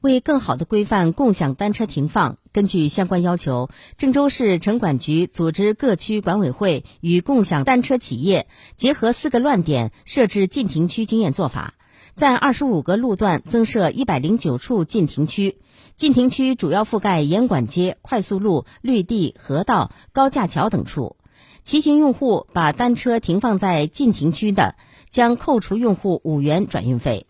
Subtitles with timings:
[0.00, 2.38] 为更好地规范共享单车停放。
[2.52, 11.74] 根据相关要求郑州市城管局组织各区管委会与共享单车企业结合四个乱点设置禁停区经验做法
[12.14, 15.58] 在二十五个路段增设一百零九处禁停区。
[15.94, 21.16] 禁停区主要覆盖严管街快速路绿地河道高架桥等处。
[21.62, 24.76] 骑行用户把单车停放在禁停区的
[25.10, 27.26] 将扣除用户五元转运费。